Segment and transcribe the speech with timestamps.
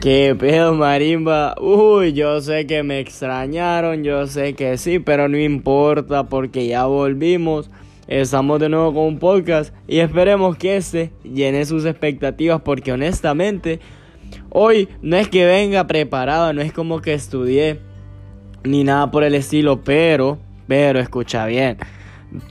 [0.00, 1.54] ¿Qué pedo, marimba?
[1.60, 6.86] Uy, yo sé que me extrañaron, yo sé que sí, pero no importa porque ya
[6.86, 7.68] volvimos.
[8.06, 13.78] Estamos de nuevo con un podcast y esperemos que este llene sus expectativas porque honestamente
[14.48, 17.78] hoy no es que venga preparado, no es como que estudié
[18.64, 21.76] ni nada por el estilo, pero, pero escucha bien,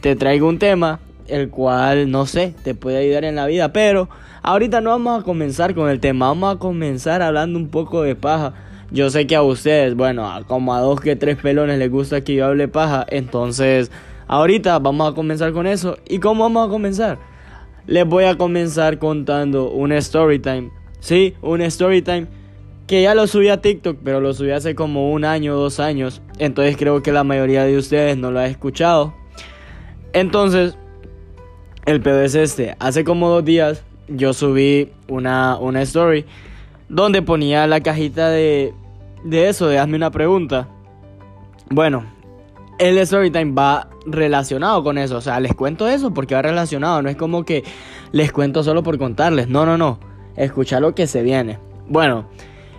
[0.02, 4.08] te traigo un tema el cual no sé, te puede ayudar en la vida, pero
[4.42, 8.16] Ahorita no vamos a comenzar con el tema, vamos a comenzar hablando un poco de
[8.16, 8.54] paja.
[8.92, 12.36] Yo sé que a ustedes, bueno, como a dos que tres pelones les gusta que
[12.36, 13.92] yo hable paja, entonces
[14.28, 15.98] ahorita vamos a comenzar con eso.
[16.08, 17.20] ¿Y cómo vamos a comenzar?
[17.86, 20.72] Les voy a comenzar contando un story time.
[21.00, 22.28] Sí, un story time
[22.88, 26.22] que ya lo subí a TikTok, pero lo subí hace como un año dos años.
[26.40, 29.14] Entonces creo que la mayoría de ustedes no lo ha escuchado.
[30.14, 30.76] Entonces,
[31.86, 32.76] el pedo es este.
[32.80, 36.26] Hace como dos días yo subí una, una story
[36.88, 38.74] donde ponía la cajita de,
[39.24, 40.68] de eso, de hazme una pregunta.
[41.70, 42.04] Bueno,
[42.80, 45.18] el storytime va relacionado con eso.
[45.18, 47.02] O sea, les cuento eso porque va relacionado.
[47.02, 47.64] No es como que
[48.12, 49.48] les cuento solo por contarles.
[49.48, 50.00] No, no, no.
[50.36, 51.60] Escucha lo que se viene.
[51.88, 52.26] Bueno,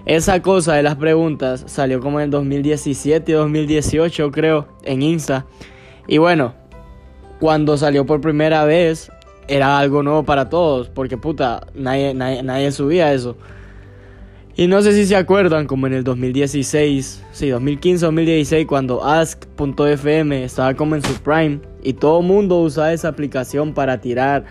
[0.06, 5.46] esa cosa de las preguntas salió como en el 2017 y 2018, creo, en Insta.
[6.08, 6.54] Y bueno,
[7.38, 9.12] cuando salió por primera vez,
[9.50, 13.36] era algo nuevo para todos, porque puta, nadie, nadie, subía eso.
[14.56, 20.44] Y no sé si se acuerdan, como en el 2016, sí, 2015, 2016, cuando Ask.fm
[20.44, 24.44] estaba como en su prime y todo el mundo usaba esa aplicación para tirar,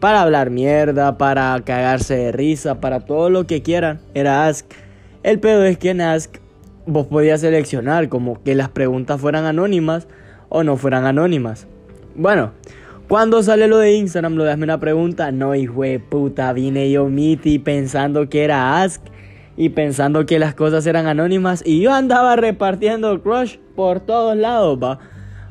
[0.00, 4.66] para hablar mierda, para cagarse de risa, para todo lo que quieran, era Ask.
[5.22, 6.38] El pedo es que en Ask
[6.86, 10.08] vos podías seleccionar como que las preguntas fueran anónimas
[10.48, 11.68] o no fueran anónimas.
[12.16, 12.50] Bueno,
[13.10, 16.92] cuando sale lo de Instagram, lo de hazme una pregunta, no, hijo de puta, vine
[16.92, 19.02] yo miti pensando que era Ask
[19.56, 24.78] y pensando que las cosas eran anónimas y yo andaba repartiendo crush por todos lados,
[24.80, 25.00] va.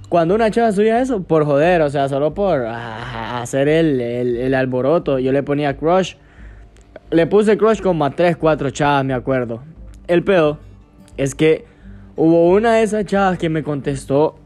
[0.07, 4.53] Cuando una chava subía eso, por joder, o sea, solo por ah, hacer el, el,
[4.53, 6.15] alboroto, yo le ponía crush.
[7.11, 9.63] Le puse crush como a 3, 4 chavas, me acuerdo.
[10.07, 10.59] El pedo
[11.17, 11.65] es que
[12.15, 14.39] hubo una de esas chavas que me contestó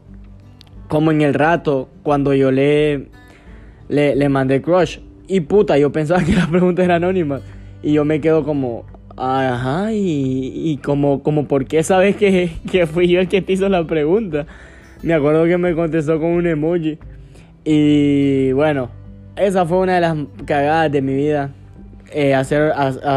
[0.94, 3.08] como en el rato cuando yo le,
[3.88, 5.00] le, mandé crush.
[5.26, 7.40] Y puta, yo pensaba que la pregunta era anónima.
[7.82, 8.84] Y yo me quedo como,
[9.16, 13.54] ajá, y, y como, como, ¿por qué sabes que, que fui yo el que te
[13.54, 14.46] hizo la pregunta?
[15.02, 16.96] Me acuerdo que me contestó con un emoji.
[17.64, 18.88] Y bueno,
[19.34, 20.16] esa fue una de las
[20.46, 21.50] cagadas de mi vida.
[22.12, 22.72] Eh, hacer,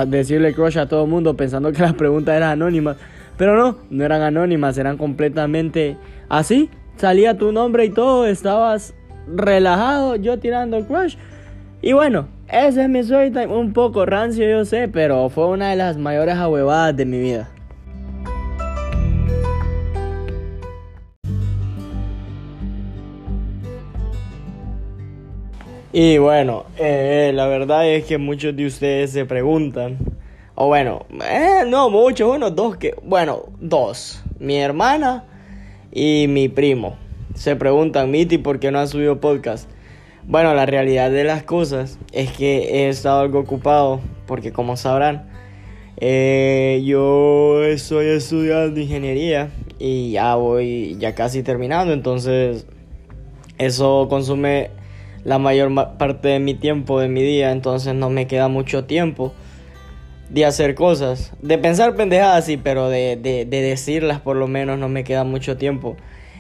[0.08, 2.98] decirle crush a todo el mundo pensando que las preguntas eran anónimas.
[3.38, 5.96] Pero no, no eran anónimas, eran completamente
[6.28, 8.94] así, salía tu nombre y todo, estabas
[9.28, 11.16] relajado, yo tirando crush.
[11.82, 15.76] Y bueno, ese es mi story un poco rancio yo sé, pero fue una de
[15.76, 17.50] las mayores ahuevadas de mi vida.
[25.94, 29.98] Y bueno, eh, la verdad es que muchos de ustedes se preguntan,
[30.54, 35.24] o bueno, eh, no muchos, uno, dos, que, bueno, dos, mi hermana
[35.98, 36.96] y mi primo.
[37.34, 39.68] Se preguntan, Miti, ¿por qué no has subido podcast?
[40.28, 45.28] Bueno, la realidad de las cosas es que he estado algo ocupado porque como sabrán,
[46.00, 49.50] eh, yo estoy estudiando ingeniería
[49.80, 52.68] y ya voy ya casi terminando, entonces
[53.58, 54.70] eso consume
[55.24, 59.34] la mayor parte de mi tiempo, de mi día, entonces no me queda mucho tiempo
[60.30, 64.78] de hacer cosas, de pensar pendejadas, sí, pero de, de, de, decirlas por lo menos
[64.78, 65.96] no me queda mucho tiempo.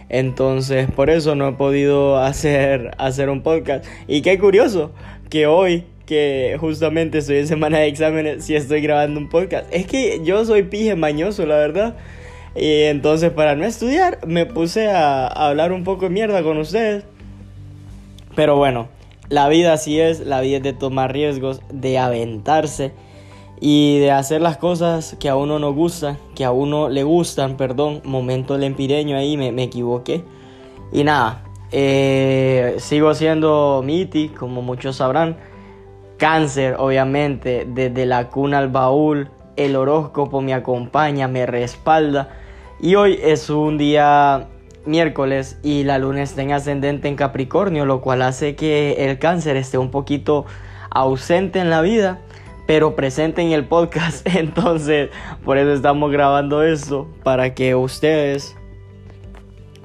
[0.09, 3.85] Entonces, por eso no he podido hacer, hacer un podcast.
[4.07, 4.91] Y qué curioso
[5.29, 9.67] que hoy, que justamente estoy en semana de exámenes, sí estoy grabando un podcast.
[9.73, 11.95] Es que yo soy pije mañoso, la verdad.
[12.55, 16.57] Y entonces, para no estudiar, me puse a, a hablar un poco de mierda con
[16.57, 17.03] ustedes.
[18.35, 18.89] Pero bueno,
[19.29, 22.91] la vida así es, la vida es de tomar riesgos, de aventarse
[23.59, 27.57] y de hacer las cosas que a uno no gusta, que a uno le gustan,
[27.57, 30.23] perdón, momento lempireño ahí, me, me equivoqué.
[30.91, 35.37] Y nada, eh, sigo siendo Miti, como muchos sabrán.
[36.17, 42.29] Cáncer, obviamente, desde la cuna al baúl, el horóscopo me acompaña, me respalda.
[42.79, 44.47] Y hoy es un día
[44.85, 49.57] miércoles y la luna está en ascendente en Capricornio, lo cual hace que el cáncer
[49.57, 50.45] esté un poquito
[50.89, 52.21] ausente en la vida
[52.67, 54.27] pero presente en el podcast.
[54.35, 55.09] Entonces,
[55.43, 58.55] por eso estamos grabando esto, para que ustedes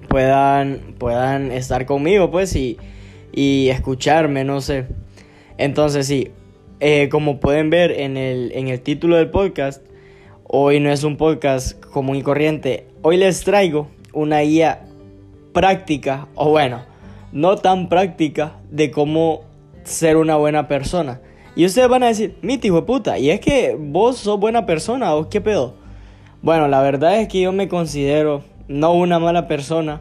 [0.09, 2.77] puedan, puedan estar conmigo, pues, y,
[3.33, 4.87] y escucharme, no sé.
[5.57, 6.33] Entonces, sí,
[6.81, 9.83] eh, como pueden ver en el, en el título del podcast,
[10.55, 12.87] Hoy no es un podcast común y corriente.
[13.01, 14.85] Hoy les traigo una guía
[15.55, 16.83] práctica, o bueno,
[17.33, 19.45] no tan práctica, de cómo
[19.85, 21.23] ser una buena persona.
[21.55, 24.65] Y ustedes van a decir, mi hijo de puta, y es que vos sos buena
[24.65, 25.75] persona o qué pedo.
[26.41, 30.01] Bueno, la verdad es que yo me considero no una mala persona,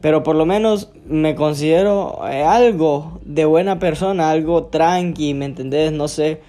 [0.00, 5.92] pero por lo menos me considero eh, algo de buena persona, algo tranqui, ¿me entendés?
[5.92, 6.40] No sé,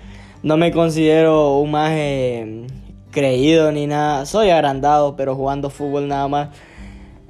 [0.44, 1.92] no me considero un más
[3.12, 6.50] creído ni nada, soy agrandado, pero jugando fútbol nada más.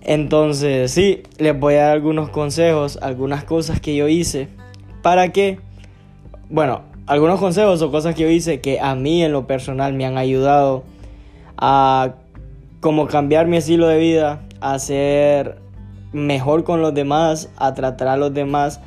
[0.02, 4.50] Entonces, sí, les voy a dar algunos consejos, algunas cosas que yo hice
[5.02, 5.60] para que,
[6.50, 10.06] bueno, algunos consejos o cosas que yo hice que a mí en lo personal me
[10.06, 10.84] han ayudado
[11.58, 12.16] a
[12.80, 15.60] como cambiar mi estilo de vida, a ser
[16.14, 18.80] mejor con los demás, a tratar a los demás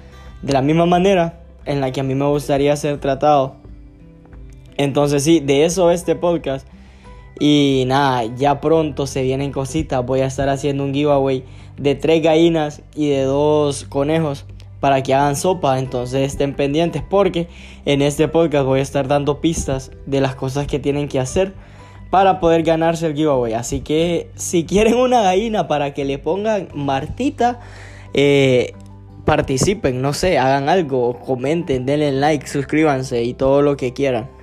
[0.43, 3.57] de la misma manera en la que a mí me gustaría ser tratado.
[4.77, 6.67] Entonces sí, de eso este podcast.
[7.41, 10.05] Y nada, ya pronto se vienen cositas.
[10.05, 11.45] Voy a estar haciendo un giveaway
[11.77, 14.45] de tres gallinas y de dos conejos
[14.81, 15.79] para que hagan sopa.
[15.79, 17.49] Entonces estén pendientes porque
[17.85, 21.55] en este podcast voy a estar dando pistas de las cosas que tienen que hacer
[22.11, 23.53] para poder ganarse el giveaway.
[23.53, 27.61] Así que si quieren una gallina para que le pongan Martita,
[28.15, 28.73] eh,
[29.25, 34.38] participen, no sé, hagan algo, comenten, denle like, suscríbanse y todo lo que quieran.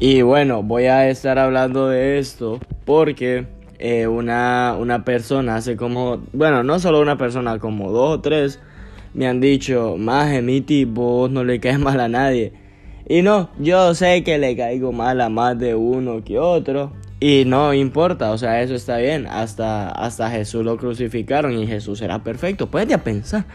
[0.00, 3.46] Y bueno, voy a estar hablando de esto porque
[3.80, 8.60] eh, una, una persona hace como, bueno, no solo una persona, como dos o tres
[9.12, 12.52] me han dicho, más Miti, vos no le caes mal a nadie.
[13.08, 16.92] Y no, yo sé que le caigo mal a más de uno que otro.
[17.18, 19.26] Y no importa, o sea, eso está bien.
[19.26, 22.70] Hasta, hasta Jesús lo crucificaron y Jesús era perfecto.
[22.70, 23.46] Puedes ya pensar.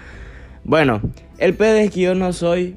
[0.66, 1.01] Bueno,
[1.38, 2.75] el pedo es que yo no soy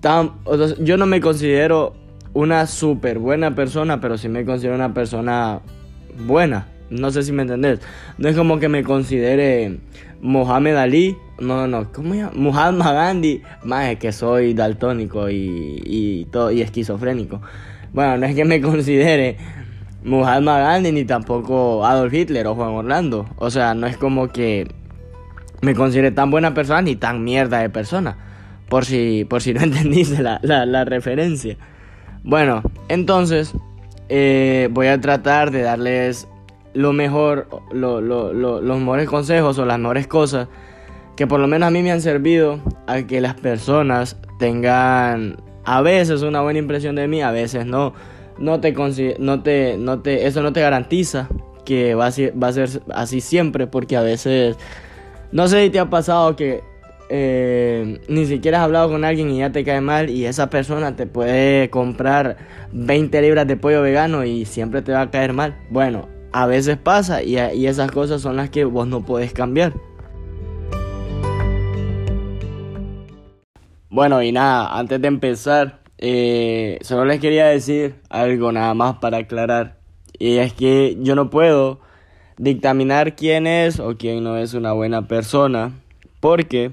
[0.00, 0.32] tan.
[0.80, 2.03] yo no me considero
[2.34, 5.60] una súper buena persona, pero sí me considero una persona
[6.26, 6.66] buena.
[6.90, 7.80] No sé si me entendés.
[8.18, 9.78] No es como que me considere
[10.20, 11.16] Mohamed Ali.
[11.40, 12.32] No, no, ¿cómo se llama?
[12.34, 13.42] Muhammad Gandhi.
[13.64, 17.40] Más es que soy daltónico y, y, todo, y esquizofrénico.
[17.92, 19.36] Bueno, no es que me considere
[20.04, 23.26] Muhammad Gandhi ni tampoco Adolf Hitler o Juan Orlando.
[23.36, 24.68] O sea, no es como que
[25.62, 28.18] me considere tan buena persona ni tan mierda de persona.
[28.68, 31.56] Por si, por si no entendiste la, la referencia.
[32.24, 33.52] Bueno, entonces
[34.08, 36.26] eh, voy a tratar de darles
[36.72, 40.48] lo mejor, los mejores consejos o las mejores cosas
[41.16, 45.82] que por lo menos a mí me han servido a que las personas tengan a
[45.82, 47.92] veces una buena impresión de mí, a veces no.
[48.36, 48.72] No te,
[49.20, 51.28] no te, no te, eso no te garantiza
[51.64, 54.56] que va a, ser, va a ser así siempre, porque a veces,
[55.30, 56.64] no sé si te ha pasado que
[57.08, 60.96] eh, ni siquiera has hablado con alguien y ya te cae mal y esa persona
[60.96, 62.36] te puede comprar
[62.72, 65.56] 20 libras de pollo vegano y siempre te va a caer mal.
[65.70, 67.36] Bueno, a veces pasa y,
[67.66, 69.72] esas cosas son las que vos no puedes cambiar.
[73.90, 79.18] Bueno, y nada, antes de empezar, eh, solo les quería decir algo nada más para
[79.18, 79.78] aclarar.
[80.18, 81.80] Y es que yo no puedo
[82.36, 85.72] dictaminar quién es o quién no es una buena persona.
[86.18, 86.72] Porque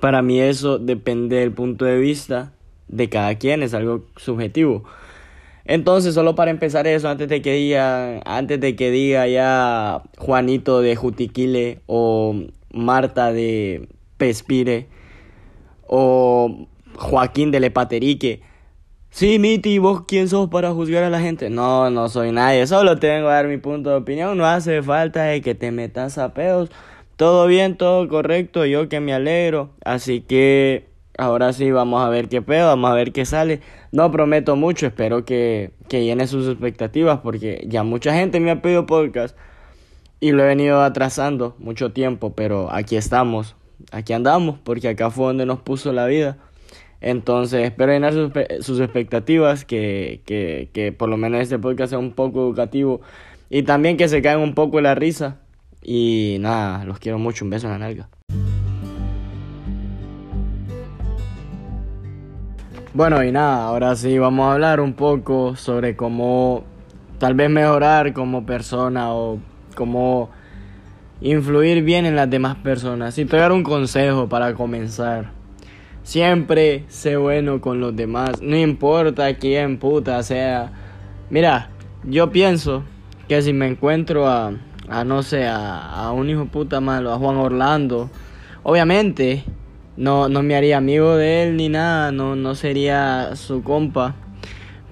[0.00, 2.52] para mí eso depende del punto de vista
[2.88, 4.84] de cada quien, es algo subjetivo.
[5.64, 10.80] Entonces, solo para empezar eso, antes de que diga, antes de que diga ya Juanito
[10.80, 12.34] de Jutiquile o
[12.72, 14.88] Marta de Pespire
[15.86, 18.40] o Joaquín de Lepaterique.
[19.10, 21.50] Sí, Miti, ¿vos quién sos para juzgar a la gente?
[21.50, 25.24] No, no soy nadie, solo tengo que dar mi punto de opinión, no hace falta
[25.24, 26.70] de que te metas a pedos
[27.18, 29.70] todo bien, todo correcto, yo que me alegro.
[29.84, 30.86] Así que
[31.18, 33.60] ahora sí vamos a ver qué pedo, vamos a ver qué sale.
[33.90, 38.62] No prometo mucho, espero que, que llene sus expectativas porque ya mucha gente me ha
[38.62, 39.36] pedido podcast
[40.20, 43.56] y lo he venido atrasando mucho tiempo, pero aquí estamos,
[43.90, 46.38] aquí andamos porque acá fue donde nos puso la vida.
[47.00, 48.30] Entonces espero llenar sus,
[48.64, 53.00] sus expectativas, que, que, que por lo menos este podcast sea un poco educativo
[53.50, 55.40] y también que se caigan un poco la risa
[55.90, 57.46] y nada, los quiero mucho.
[57.46, 58.08] Un beso en la nalga.
[62.92, 66.64] Bueno, y nada, ahora sí vamos a hablar un poco sobre cómo
[67.18, 69.38] tal vez mejorar como persona o
[69.74, 70.28] cómo
[71.22, 73.16] influir bien en las demás personas.
[73.16, 75.30] Y te voy a dar un consejo para comenzar.
[76.02, 80.70] Siempre sé bueno con los demás, no importa quién puta sea.
[81.30, 81.70] Mira,
[82.04, 82.82] yo pienso
[83.26, 84.52] que si me encuentro a
[84.90, 88.10] a no sé, a, un hijo puta malo, a Juan Orlando
[88.62, 89.44] Obviamente,
[89.96, 94.14] no, no me haría amigo de él ni nada, no, no sería su compa.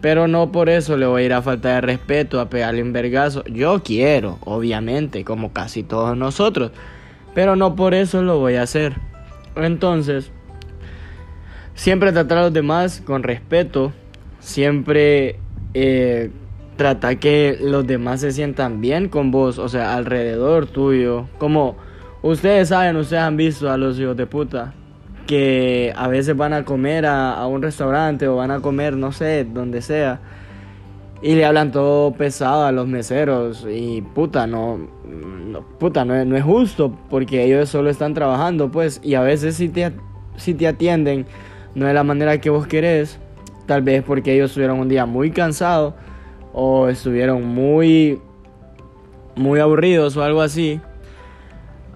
[0.01, 2.93] Pero no por eso le voy a ir a falta de respeto, a pegarle un
[2.93, 3.45] vergazo.
[3.45, 6.71] Yo quiero, obviamente, como casi todos nosotros.
[7.35, 8.95] Pero no por eso lo voy a hacer.
[9.57, 10.31] Entonces,
[11.75, 13.93] siempre tratar a los demás con respeto.
[14.39, 15.39] Siempre
[15.75, 16.31] eh,
[16.77, 21.27] trata que los demás se sientan bien con vos, o sea, alrededor tuyo.
[21.39, 21.77] Como
[22.23, 24.75] ustedes saben, ustedes han visto a los hijos de puta
[25.27, 29.45] que a veces van a comer a, un restaurante o van a comer, no sé,
[29.45, 30.21] donde sea.
[31.23, 34.79] Y le hablan todo pesado a los meseros y puta, no,
[35.81, 39.93] puta, no, es justo porque ellos solo están trabajando, pues, y a veces si te,
[40.37, 41.27] si te atienden
[41.75, 43.19] no de la manera que vos querés,
[43.67, 45.95] tal vez porque ellos estuvieron un día muy cansados
[46.59, 48.19] o estuvieron muy,
[49.35, 50.81] muy aburridos o algo así.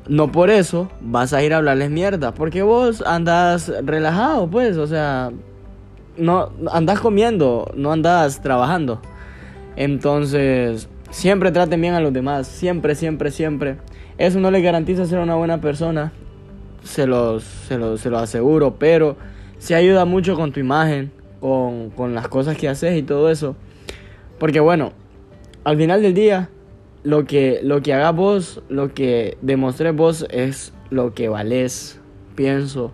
[0.06, 4.86] No por eso vas a ir a hablarles mierda, porque vos andas relajado, pues, o
[4.86, 5.30] sea,
[6.18, 9.00] no andas comiendo, no andas trabajando.
[9.76, 13.78] Entonces, siempre traten bien a los demás, siempre, siempre, siempre.
[14.18, 16.12] Eso no les garantiza ser una buena persona,
[16.84, 19.16] se los, se los, se aseguro, pero
[19.56, 23.56] se ayuda mucho con tu imagen, con, con las cosas que haces y todo eso.
[24.40, 24.92] Porque bueno,
[25.64, 26.48] al final del día,
[27.02, 32.00] lo que, lo que hagas vos, lo que demostré vos es lo que valés,
[32.36, 32.90] pienso.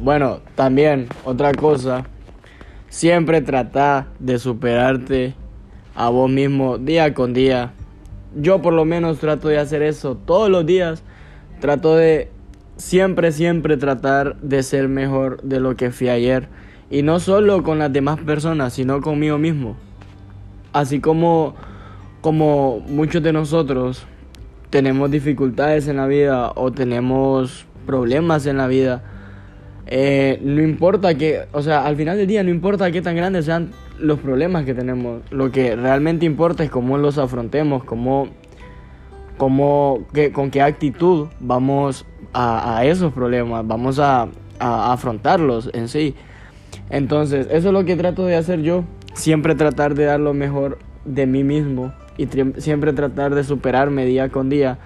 [0.00, 2.04] Bueno, también otra cosa,
[2.88, 5.34] siempre trata de superarte
[5.94, 7.74] a vos mismo día con día.
[8.34, 11.04] Yo por lo menos trato de hacer eso todos los días.
[11.60, 12.30] Trato de
[12.76, 16.48] siempre, siempre tratar de ser mejor de lo que fui ayer.
[16.90, 19.76] Y no solo con las demás personas, sino conmigo mismo.
[20.72, 21.54] Así como,
[22.20, 24.06] como muchos de nosotros
[24.70, 29.02] tenemos dificultades en la vida o tenemos problemas en la vida.
[29.86, 33.44] Eh, no importa que, o sea, al final del día no importa qué tan grandes
[33.44, 35.22] sean los problemas que tenemos.
[35.30, 38.28] Lo que realmente importa es cómo los afrontemos, cómo,
[39.40, 42.04] cómo que, con qué actitud vamos
[42.34, 44.28] a, esos problemas, vamos a,
[44.58, 46.14] afrontarlos en sí.
[46.90, 50.76] Entonces, eso es lo que trato de hacer yo, siempre tratar de dar lo mejor
[51.06, 52.28] de mí mismo y
[52.58, 54.76] siempre tratar de superarme día con día.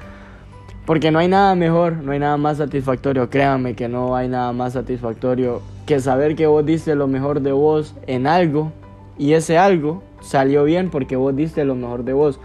[0.87, 4.53] Porque no hay nada mejor, no hay nada más satisfactorio, créanme que no hay nada
[4.53, 8.71] más satisfactorio que saber que vos diste lo mejor de vos en algo
[9.19, 12.39] y ese algo salió bien porque vos diste lo mejor de vos.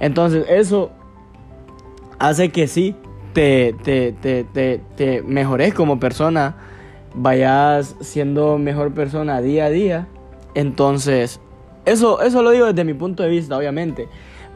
[0.00, 0.90] Entonces eso
[2.20, 2.94] hace que sí,
[3.32, 6.54] te, te, te, te, mejores como persona,
[7.14, 10.06] vayas siendo mejor persona día a día.
[10.54, 11.40] Entonces,
[11.86, 14.06] eso, eso lo digo desde mi punto de vista, obviamente.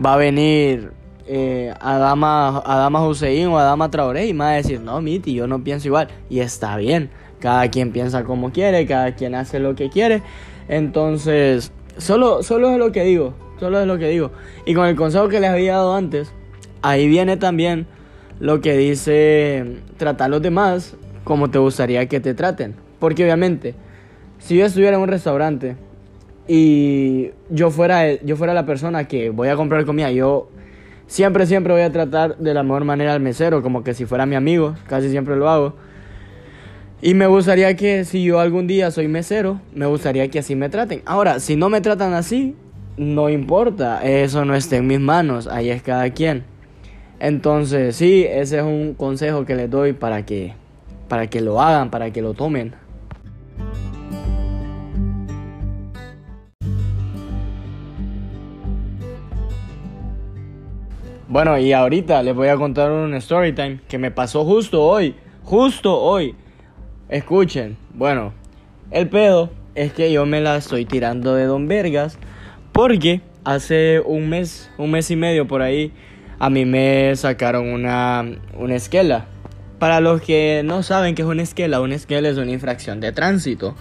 [0.04, 0.92] Va a venir
[1.26, 5.46] eh, Adama, Adama Hussein o Adama Traoré y me va a decir, no, Miti, yo
[5.46, 6.08] no pienso igual.
[6.28, 10.22] Y está bien, cada quien piensa como quiere, cada quien hace lo que quiere.
[10.68, 14.32] Entonces, solo, solo es lo que digo, solo es lo que digo.
[14.66, 16.30] Y con el consejo que les había dado antes,
[16.84, 17.86] ahí viene también
[18.40, 22.74] lo que dice tratar a los demás como te gustaría que te traten.
[22.98, 23.74] Porque obviamente,
[24.38, 25.76] si yo estuviera en un restaurante
[26.46, 30.50] y yo fuera, yo fuera la persona que voy a comprar comida, yo
[31.06, 34.26] siempre, siempre voy a tratar de la mejor manera al mesero, como que si fuera
[34.26, 35.74] mi amigo, casi siempre lo hago.
[37.00, 40.68] Y me gustaría que si yo algún día soy mesero, me gustaría que así me
[40.68, 41.02] traten.
[41.06, 42.54] Ahora, si no me tratan así,
[42.98, 46.53] no importa, eso no está en mis manos, ahí es cada quien.
[47.20, 50.54] Entonces, sí, ese es un consejo que les doy para que,
[51.08, 52.74] para que lo hagan, para que lo tomen.
[61.34, 65.16] Bueno, y ahorita les voy a contar un story time que me pasó justo hoy,
[65.42, 66.36] justo hoy.
[67.08, 68.32] Escuchen, bueno,
[68.92, 72.18] el pedo es que yo me la estoy tirando de Don Vergas
[72.70, 75.92] porque hace un mes, un mes y medio por ahí,
[76.38, 78.24] a mí me sacaron una,
[78.58, 79.26] una esquela.
[79.78, 83.12] Para los que no saben qué es una esquela, una esquela es una infracción de
[83.12, 83.74] tránsito.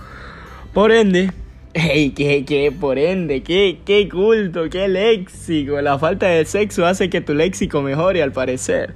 [0.73, 1.31] Por ende,
[1.73, 5.81] hey, qué, qué, por ende, qué, qué culto, qué léxico.
[5.81, 8.93] La falta de sexo hace que tu léxico mejore al parecer.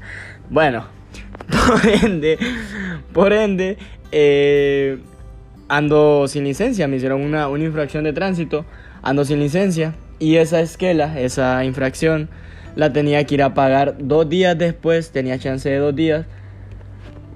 [0.50, 0.86] Bueno,
[1.68, 2.38] por ende,
[3.14, 3.78] por ende,
[4.12, 4.98] eh,
[5.68, 6.88] ando sin licencia.
[6.88, 8.66] Me hicieron una, una infracción de tránsito,
[9.02, 9.96] ando sin licencia.
[10.20, 12.30] Y esa esquela, esa infracción
[12.78, 16.28] la tenía que ir a pagar dos días después, tenía chance de dos días,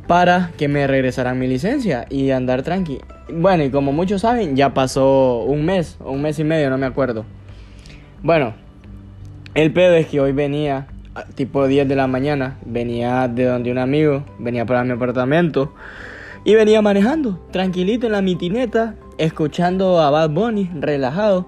[0.08, 3.00] para que me regresaran mi licencia y andar tranqui.
[3.34, 6.86] Bueno, y como muchos saben, ya pasó un mes, un mes y medio, no me
[6.86, 7.26] acuerdo.
[8.22, 8.54] Bueno,
[9.56, 10.86] el pedo es que hoy venía,
[11.34, 15.74] tipo 10 de la mañana, venía de donde un amigo, venía para mi apartamento
[16.44, 21.48] y venía manejando, tranquilito en la mitineta, escuchando a Bad Bunny, relajado.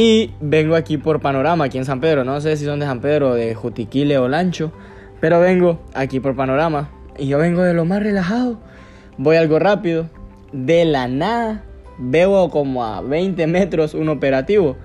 [0.00, 2.22] Y vengo aquí por Panorama, aquí en San Pedro.
[2.22, 4.70] No sé si son de San Pedro, de Jutiquile o Lancho.
[5.20, 6.88] Pero vengo aquí por Panorama.
[7.18, 8.60] Y yo vengo de lo más relajado.
[9.16, 10.08] Voy algo rápido.
[10.52, 11.64] De la nada.
[11.98, 14.76] Veo como a 20 metros un operativo.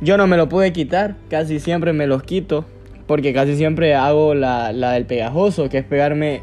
[0.00, 1.16] Yo no me lo pude quitar.
[1.28, 2.64] Casi siempre me los quito.
[3.08, 5.68] Porque casi siempre hago la, la del pegajoso.
[5.70, 6.40] Que es pegarme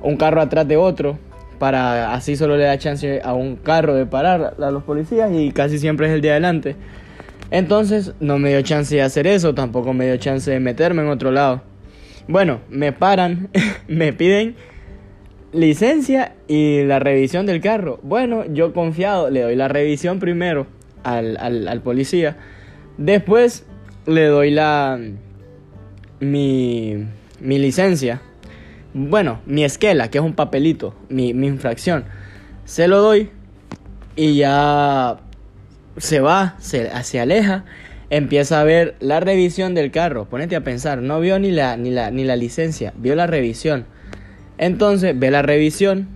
[0.00, 1.18] un carro atrás de otro
[1.58, 5.50] para así solo le da chance a un carro de parar a los policías y
[5.50, 6.76] casi siempre es el de adelante.
[7.50, 11.08] Entonces no me dio chance de hacer eso, tampoco me dio chance de meterme en
[11.08, 11.62] otro lado.
[12.26, 13.48] Bueno, me paran,
[13.88, 14.56] me piden
[15.52, 18.00] licencia y la revisión del carro.
[18.02, 20.66] Bueno, yo confiado, le doy la revisión primero
[21.04, 22.36] al, al, policía.
[22.98, 23.64] Después
[24.06, 24.98] le doy la
[26.20, 27.06] mi,
[27.40, 28.20] mi licencia
[28.94, 32.04] bueno, mi esquela, que es un papelito, mi, infracción,
[32.64, 33.30] se lo doy
[34.16, 35.18] y ya
[35.98, 37.64] se va, se, se, aleja,
[38.10, 40.26] empieza a ver la revisión del carro.
[40.28, 43.86] Ponete a pensar, no vio ni la, ni la, ni la licencia, vio la revisión.
[44.58, 46.08] Entonces ve la revisión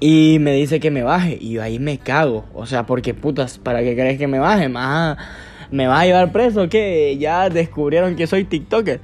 [0.00, 1.38] y me dice que me baje.
[1.40, 2.44] Y yo ahí me cago.
[2.54, 4.68] O sea, porque putas, ¿para qué crees que me baje?
[4.68, 6.68] ¿Me va a llevar preso?
[6.68, 9.00] que Ya descubrieron que soy TikToker.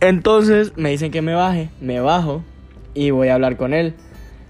[0.00, 2.42] Entonces me dicen que me baje, me bajo
[2.92, 3.94] y voy a hablar con él.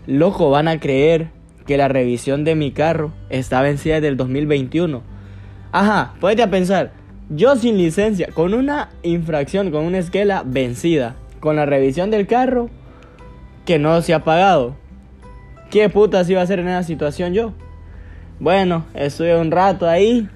[0.07, 1.29] Loco, van a creer
[1.67, 5.03] que la revisión de mi carro está vencida desde el 2021.
[5.73, 6.93] Ajá, puede a pensar,
[7.29, 12.71] yo sin licencia, con una infracción, con una esquela vencida, con la revisión del carro
[13.65, 14.77] que no se ha pagado.
[15.71, 17.53] ¿Qué putas iba a hacer en esa situación yo?
[18.39, 20.29] Bueno, estuve un rato ahí,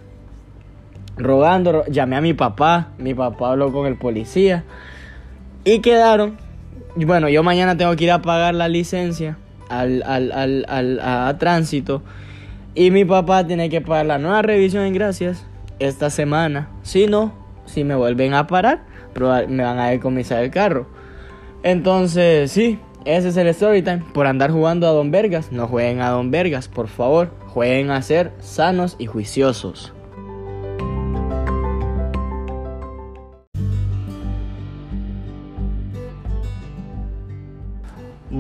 [1.17, 4.65] rogando, llamé a mi papá, mi papá habló con el policía.
[5.65, 6.39] Y quedaron.
[6.97, 9.37] Bueno, yo mañana tengo que ir a pagar la licencia
[9.71, 12.03] al, al, al, al a, tránsito.
[12.75, 15.47] Y mi papá tiene que pagar la nueva revisión en gracias
[15.79, 16.69] esta semana.
[16.83, 17.33] Si no,
[17.65, 18.83] si me vuelven a parar,
[19.49, 20.87] me van a decomisar el carro.
[21.63, 24.03] Entonces, sí, ese es el story time.
[24.13, 27.31] Por andar jugando a Don Vergas, no jueguen a Don Vergas, por favor.
[27.49, 29.93] Jueguen a ser sanos y juiciosos.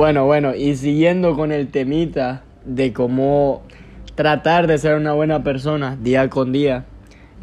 [0.01, 3.65] Bueno, bueno, y siguiendo con el temita de cómo
[4.15, 6.87] tratar de ser una buena persona día con día,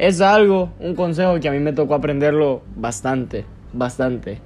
[0.00, 4.40] es algo, un consejo que a mí me tocó aprenderlo bastante, bastante.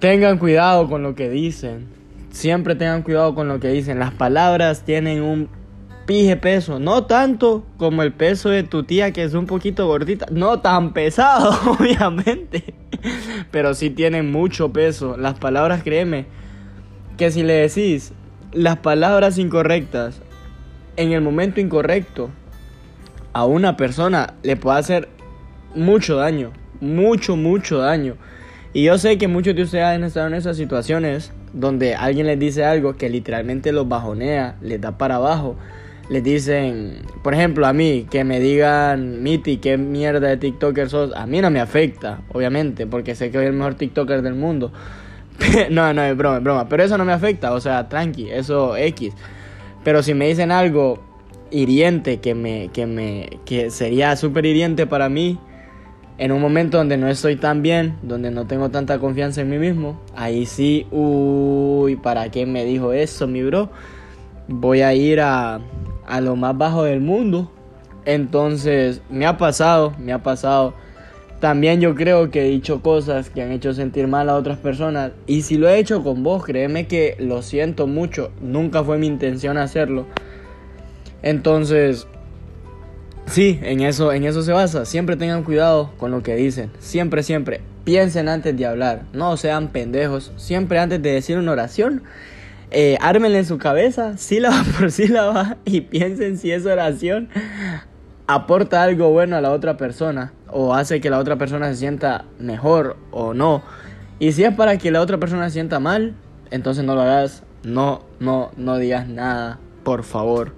[0.00, 1.86] Tengan cuidado con lo que dicen,
[2.30, 4.00] siempre tengan cuidado con lo que dicen.
[4.00, 5.48] Las palabras tienen un
[6.04, 10.26] pije peso, no tanto como el peso de tu tía que es un poquito gordita,
[10.32, 12.74] no tan pesado, obviamente,
[13.52, 15.16] pero sí tienen mucho peso.
[15.16, 16.26] Las palabras, créeme,
[17.16, 18.12] que si le decís
[18.52, 20.20] las palabras incorrectas
[20.96, 22.30] en el momento incorrecto
[23.32, 25.08] a una persona le puede hacer
[25.74, 28.16] mucho daño, mucho, mucho daño.
[28.72, 32.38] Y yo sé que muchos de ustedes han estado en esas situaciones donde alguien les
[32.38, 35.56] dice algo que literalmente los bajonea, les da para abajo.
[36.08, 41.12] Les dicen, por ejemplo, a mí, que me digan, Miti, qué mierda de TikToker sos.
[41.16, 44.72] A mí no me afecta, obviamente, porque sé que soy el mejor TikToker del mundo.
[45.70, 46.68] no, no, es broma, es broma.
[46.68, 49.14] Pero eso no me afecta, o sea, tranqui, eso X.
[49.84, 50.98] Pero si me dicen algo
[51.50, 55.38] hiriente que me, que me, que sería súper hiriente para mí,
[56.18, 59.58] en un momento donde no estoy tan bien, donde no tengo tanta confianza en mí
[59.58, 63.70] mismo, ahí sí, uy, ¿para qué me dijo eso, mi bro?
[64.48, 65.60] Voy a ir a,
[66.06, 67.50] a lo más bajo del mundo.
[68.04, 70.74] Entonces, me ha pasado, me ha pasado
[71.40, 75.12] también yo creo que he dicho cosas que han hecho sentir mal a otras personas.
[75.26, 78.30] Y si lo he hecho con vos, créeme que lo siento mucho.
[78.40, 80.06] Nunca fue mi intención hacerlo.
[81.22, 82.06] Entonces,
[83.26, 84.86] sí, en eso, en eso se basa.
[84.86, 86.70] Siempre tengan cuidado con lo que dicen.
[86.78, 87.60] Siempre, siempre.
[87.84, 89.02] Piensen antes de hablar.
[89.12, 90.32] No sean pendejos.
[90.36, 92.02] Siempre antes de decir una oración.
[92.70, 97.28] Eh, ármenle en su cabeza sílaba por sílaba y piensen si esa oración
[98.26, 102.24] aporta algo bueno a la otra persona o hace que la otra persona se sienta
[102.38, 103.62] mejor o no.
[104.18, 106.14] Y si es para que la otra persona se sienta mal,
[106.50, 110.52] entonces no lo hagas, no, no, no digas nada, por favor.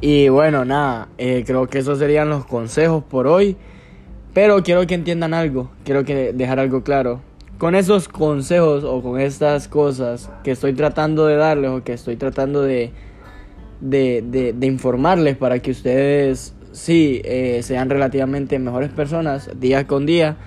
[0.00, 3.56] Y bueno, nada, eh, creo que esos serían los consejos por hoy.
[4.34, 7.20] Pero quiero que entiendan algo, quiero que dejar algo claro.
[7.62, 12.16] Con esos consejos o con estas cosas que estoy tratando de darles o que estoy
[12.16, 12.90] tratando de,
[13.80, 20.38] de, de, informarles para que ustedes sí eh, sean relativamente mejores personas día con día.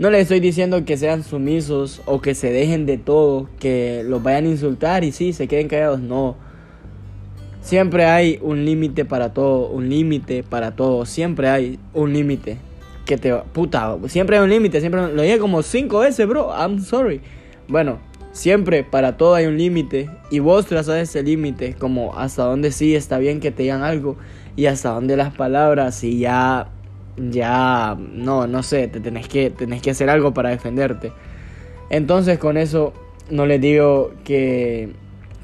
[0.00, 4.20] No les estoy diciendo que sean sumisos o que se dejen de todo, que los
[4.24, 6.00] vayan a insultar y sí, se queden callados.
[6.00, 6.34] No.
[7.60, 11.06] Siempre hay un límite para todo, un límite para todo.
[11.06, 12.58] Siempre hay un límite
[13.06, 13.34] que te...
[13.34, 15.00] Puta, siempre hay un límite, siempre...
[15.14, 16.50] Lo dije como cinco veces, bro.
[16.50, 17.22] I'm sorry.
[17.68, 17.98] Bueno,
[18.32, 20.10] siempre para todo hay un límite.
[20.30, 24.16] Y vos trazas ese límite como hasta dónde sí está bien que te digan algo.
[24.56, 26.68] Y hasta dónde las palabras y ya...
[27.16, 27.96] Ya...
[27.98, 31.12] No, no sé, te tenés que, tenés que hacer algo para defenderte.
[31.88, 32.92] Entonces con eso
[33.30, 34.92] no les digo que...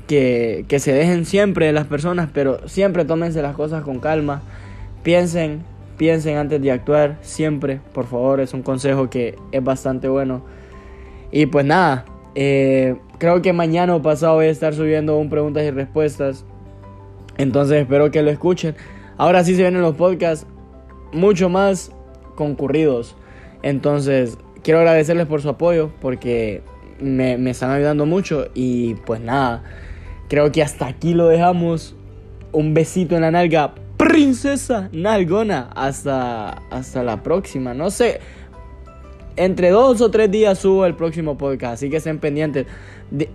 [0.08, 4.42] Que, que se dejen siempre las personas, pero siempre tómense las cosas con calma.
[5.02, 5.62] Piensen
[5.96, 10.42] Piensen antes de actuar, siempre, por favor, es un consejo que es bastante bueno.
[11.30, 15.62] Y pues nada, eh, creo que mañana o pasado voy a estar subiendo un preguntas
[15.64, 16.44] y respuestas.
[17.38, 18.74] Entonces espero que lo escuchen.
[19.16, 20.46] Ahora sí se vienen los podcasts
[21.12, 21.92] mucho más
[22.34, 23.16] concurridos.
[23.62, 26.62] Entonces quiero agradecerles por su apoyo porque
[27.00, 28.46] me, me están ayudando mucho.
[28.54, 29.62] Y pues nada,
[30.28, 31.96] creo que hasta aquí lo dejamos.
[32.52, 35.70] Un besito en la nalga princesa Nalgona.
[35.74, 37.74] Hasta, hasta la próxima.
[37.74, 38.20] No sé.
[39.36, 41.74] Entre dos o tres días subo el próximo podcast.
[41.74, 42.66] Así que estén pendientes.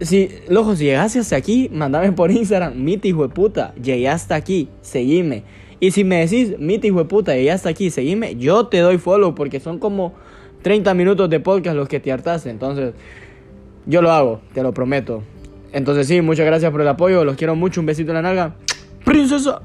[0.02, 2.76] si, loco, si llegaste hasta aquí, mandame por Instagram.
[2.76, 3.74] Miti hijo de puta.
[3.82, 4.70] Llegué hasta aquí.
[4.82, 5.44] Seguime.
[5.80, 7.90] Y si me decís, Miti hijo de puta, llegué hasta aquí.
[7.90, 8.36] Seguime.
[8.36, 9.34] Yo te doy follow.
[9.34, 10.14] Porque son como
[10.62, 12.50] 30 minutos de podcast los que te hartaste.
[12.50, 12.94] Entonces,
[13.86, 14.42] yo lo hago.
[14.54, 15.24] Te lo prometo.
[15.72, 17.24] Entonces, sí, muchas gracias por el apoyo.
[17.26, 17.80] Los quiero mucho.
[17.80, 18.56] Un besito en la nalga.
[19.04, 19.62] Princesa.